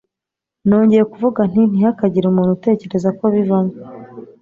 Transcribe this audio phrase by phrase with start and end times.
[0.67, 3.75] nongeye kuvuga nti ntihakagire umuntu utekereza ko bivamo